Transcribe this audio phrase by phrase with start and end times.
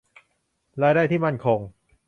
[0.81, 1.59] รายได้ที่มั่นคง